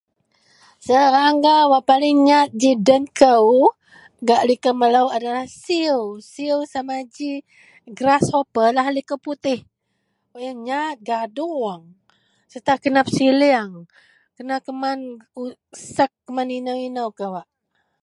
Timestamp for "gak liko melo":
4.27-5.03